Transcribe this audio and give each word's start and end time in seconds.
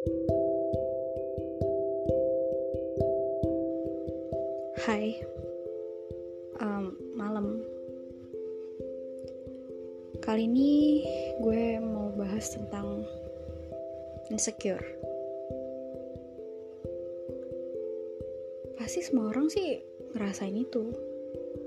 Hai, 0.00 0.16
um, 6.56 6.96
malam. 7.12 7.60
Kali 10.24 10.48
ini 10.48 11.04
gue 11.44 11.76
mau 11.84 12.16
bahas 12.16 12.48
tentang 12.48 13.04
insecure. 14.32 14.80
Pasti 18.80 19.04
semua 19.04 19.28
orang 19.28 19.52
sih 19.52 19.84
ngerasain 20.16 20.56
itu. 20.56 20.96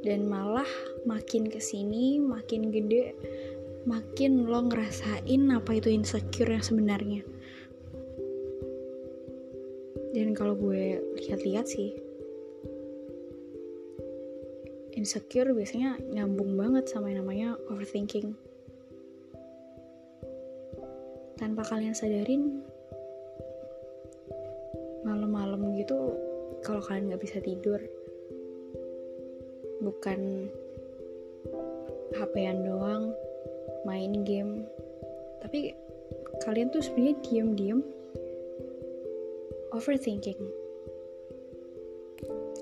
Dan 0.00 0.24
malah 0.24 0.72
makin 1.04 1.52
ke 1.52 1.60
sini, 1.60 2.16
makin 2.16 2.72
gede, 2.72 3.12
makin 3.84 4.48
lo 4.48 4.64
ngerasain 4.72 5.52
apa 5.52 5.76
itu 5.76 5.92
insecure 5.92 6.48
yang 6.48 6.64
sebenarnya. 6.64 7.31
Dan 10.12 10.36
kalau 10.36 10.52
gue 10.52 11.00
lihat-lihat 11.24 11.64
sih, 11.64 11.96
insecure 14.92 15.56
biasanya 15.56 15.96
nyambung 16.12 16.52
banget 16.52 16.84
sama 16.92 17.08
yang 17.08 17.24
namanya 17.24 17.56
overthinking. 17.72 18.36
Tanpa 21.40 21.64
kalian 21.64 21.96
sadarin, 21.96 22.60
malam-malam 25.00 25.72
gitu, 25.80 26.12
kalau 26.60 26.84
kalian 26.84 27.08
nggak 27.08 27.24
bisa 27.24 27.40
tidur, 27.40 27.80
bukan 29.80 30.52
HP-an 32.12 32.68
doang, 32.68 33.16
main 33.88 34.12
game, 34.28 34.68
tapi 35.40 35.72
kalian 36.44 36.68
tuh 36.68 36.84
sebenarnya 36.84 37.16
diem-diem 37.24 37.80
overthinking, 39.72 40.38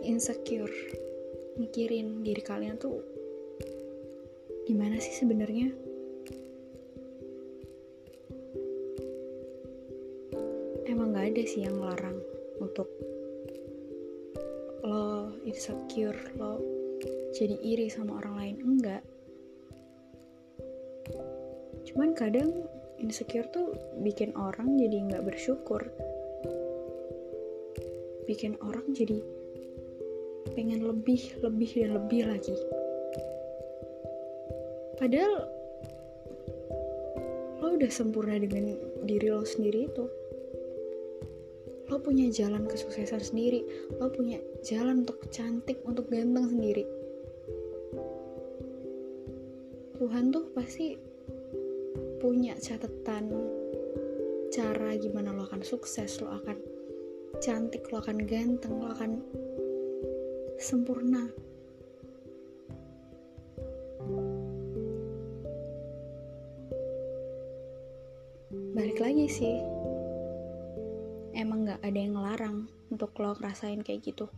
insecure. 0.06 0.72
Mikirin 1.58 2.24
diri 2.24 2.40
kalian 2.40 2.80
tuh 2.80 3.02
gimana 4.64 4.96
sih 5.02 5.12
sebenarnya? 5.12 5.68
Emang 10.88 11.12
gak 11.12 11.34
ada 11.34 11.42
sih 11.44 11.66
yang 11.66 11.76
larang 11.82 12.16
untuk 12.62 12.88
lo 14.80 15.34
insecure 15.44 16.16
lo 16.40 16.56
jadi 17.36 17.58
iri 17.60 17.92
sama 17.92 18.22
orang 18.22 18.34
lain. 18.38 18.56
Enggak 18.64 19.02
cuman 21.90 22.14
kadang 22.14 22.50
insecure 23.02 23.50
tuh 23.50 23.74
bikin 24.00 24.30
orang 24.38 24.78
jadi 24.78 25.10
nggak 25.10 25.26
bersyukur 25.26 25.82
bikin 28.30 28.54
orang 28.62 28.86
jadi 28.94 29.18
pengen 30.54 30.86
lebih, 30.86 31.34
lebih, 31.42 31.70
dan 31.74 31.90
lebih 31.98 32.22
lagi. 32.30 32.54
Padahal 34.94 35.50
lo 37.58 37.66
udah 37.74 37.90
sempurna 37.90 38.38
dengan 38.38 38.78
diri 39.02 39.34
lo 39.34 39.42
sendiri 39.42 39.90
itu. 39.90 40.06
Lo 41.90 41.98
punya 41.98 42.30
jalan 42.30 42.70
kesuksesan 42.70 43.18
sendiri, 43.18 43.66
lo 43.98 44.14
punya 44.14 44.38
jalan 44.62 45.02
untuk 45.02 45.26
cantik, 45.34 45.82
untuk 45.82 46.06
ganteng 46.06 46.46
sendiri. 46.46 46.86
Tuhan 49.98 50.30
tuh 50.30 50.54
pasti 50.54 50.94
punya 52.22 52.54
catatan 52.56 53.26
cara 54.54 54.94
gimana 54.96 55.34
lo 55.34 55.44
akan 55.50 55.66
sukses, 55.66 56.22
lo 56.22 56.30
akan 56.30 56.79
cantik, 57.40 57.88
lo 57.88 58.04
akan 58.04 58.28
ganteng, 58.28 58.76
lo 58.76 58.92
akan 58.92 59.24
sempurna. 60.60 61.24
Balik 68.76 69.00
lagi 69.00 69.24
sih, 69.24 69.56
emang 71.32 71.64
gak 71.64 71.80
ada 71.80 71.96
yang 71.96 72.12
ngelarang 72.12 72.68
untuk 72.92 73.16
lo 73.16 73.32
ngerasain 73.40 73.80
kayak 73.80 74.04
gitu. 74.04 74.28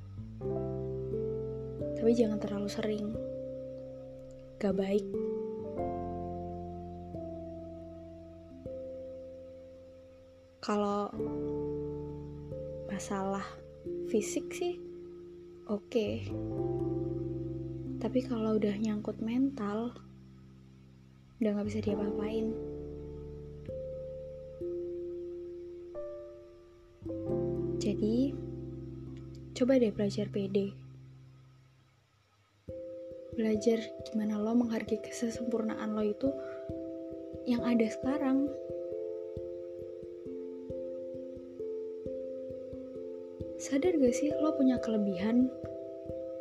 Tapi 1.98 2.10
jangan 2.14 2.38
terlalu 2.38 2.70
sering, 2.70 3.06
gak 4.62 4.78
baik. 4.78 5.06
Kalau 10.62 11.10
masalah 12.92 13.44
fisik 14.12 14.52
sih 14.52 14.76
oke. 15.72 15.88
Okay. 15.88 16.28
tapi 18.04 18.20
kalau 18.20 18.60
udah 18.60 18.76
nyangkut 18.76 19.16
mental 19.24 19.96
udah 21.40 21.50
nggak 21.56 21.68
bisa 21.72 21.80
diapa-apain. 21.82 22.52
Jadi 27.82 28.36
coba 29.56 29.80
deh 29.80 29.90
belajar 29.90 30.28
PD 30.28 30.70
belajar 33.32 33.80
gimana 34.04 34.36
lo 34.36 34.52
menghargai 34.52 35.00
kesempurnaan 35.00 35.96
lo 35.96 36.04
itu 36.04 36.28
yang 37.48 37.64
ada 37.64 37.88
sekarang 37.88 38.52
sadar 43.62 43.94
gak 43.94 44.10
sih 44.10 44.34
lo 44.42 44.58
punya 44.58 44.82
kelebihan 44.82 45.46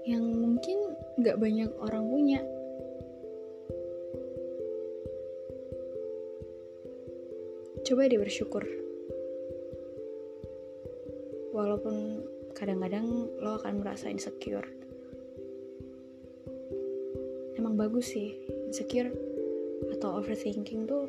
yang 0.09 0.25
mungkin 0.25 0.97
gak 1.21 1.37
banyak 1.37 1.69
orang 1.77 2.09
punya? 2.09 2.41
Coba 7.85 8.09
deh 8.09 8.17
bersyukur. 8.17 8.65
Walaupun 11.53 12.25
kadang-kadang 12.57 13.29
lo 13.37 13.61
akan 13.61 13.85
merasa 13.85 14.09
insecure. 14.09 14.65
Emang 17.53 17.77
bagus 17.77 18.17
sih 18.17 18.33
insecure 18.65 19.13
atau 19.93 20.17
overthinking 20.17 20.89
tuh 20.89 21.05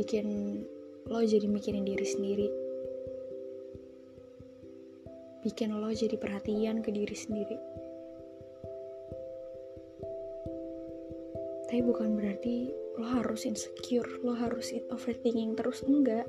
bikin 0.00 0.64
lo 1.12 1.20
jadi 1.20 1.44
mikirin 1.44 1.84
diri 1.84 2.08
sendiri 2.08 2.59
bikin 5.40 5.72
lo 5.72 5.88
jadi 5.88 6.20
perhatian 6.20 6.84
ke 6.84 6.92
diri 6.92 7.16
sendiri. 7.16 7.56
Tapi 11.70 11.80
bukan 11.86 12.18
berarti 12.18 12.74
lo 12.98 13.06
harus 13.06 13.46
insecure, 13.46 14.20
lo 14.26 14.34
harus 14.34 14.74
overthinking 14.90 15.54
terus, 15.54 15.86
enggak. 15.86 16.26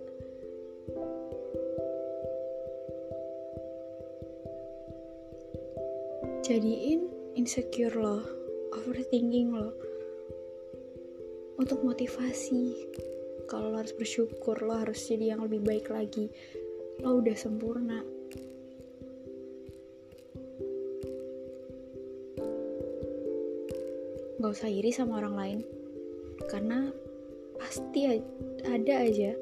Jadiin 6.46 7.10
insecure 7.34 7.96
lo, 7.98 8.22
overthinking 8.76 9.50
lo, 9.50 9.74
untuk 11.58 11.82
motivasi. 11.82 12.88
Kalau 13.50 13.74
lo 13.74 13.82
harus 13.82 13.98
bersyukur, 13.98 14.62
lo 14.62 14.78
harus 14.78 15.10
jadi 15.10 15.36
yang 15.36 15.44
lebih 15.44 15.66
baik 15.66 15.90
lagi. 15.90 16.30
Lo 17.02 17.18
udah 17.18 17.34
sempurna, 17.34 18.06
gak 24.42 24.58
usah 24.58 24.74
iri 24.74 24.90
sama 24.90 25.22
orang 25.22 25.36
lain. 25.38 25.60
Karena 26.50 26.90
pasti 27.62 28.10
ada 28.66 28.94
aja 29.06 29.38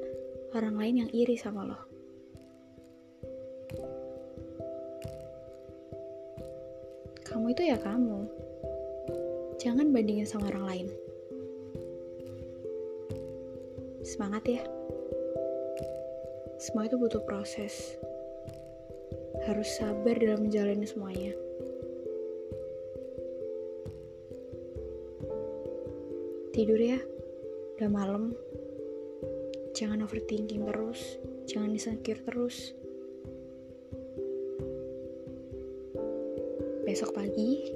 orang 0.52 0.76
lain 0.76 0.94
yang 1.00 1.10
iri 1.16 1.40
sama 1.40 1.64
lo. 1.64 1.80
Kamu 7.24 7.56
itu 7.56 7.64
ya 7.64 7.80
kamu. 7.80 8.28
Jangan 9.56 9.88
bandingin 9.88 10.28
sama 10.28 10.52
orang 10.52 10.64
lain. 10.68 10.86
Semangat 14.04 14.44
ya. 14.44 14.62
Semua 16.60 16.84
itu 16.84 17.00
butuh 17.00 17.24
proses. 17.24 17.96
Harus 19.48 19.72
sabar 19.80 20.20
dalam 20.20 20.44
menjalani 20.44 20.84
semuanya 20.84 21.32
tidur 26.50 26.78
ya 26.78 26.98
udah 27.78 27.90
malam 27.90 28.34
jangan 29.72 30.02
overthinking 30.02 30.66
terus 30.66 31.18
jangan 31.46 31.72
insecure 31.72 32.20
terus 32.26 32.74
besok 36.82 37.14
pagi 37.14 37.70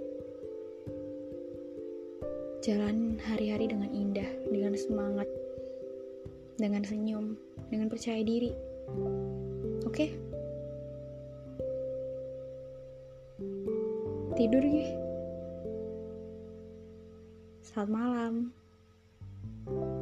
jalan 2.65 3.21
hari-hari 3.21 3.69
dengan 3.69 3.93
indah 3.93 4.31
dengan 4.49 4.73
semangat 4.75 5.29
dengan 6.57 6.81
senyum 6.87 7.35
dengan 7.69 7.91
percaya 7.91 8.23
diri. 8.23 8.55
Oke? 9.85 10.07
Tidur 14.35 14.65
ya. 14.65 14.89
Selamat 17.63 17.91
malam. 17.91 18.35
Thank 19.67 19.79
you. 19.79 19.94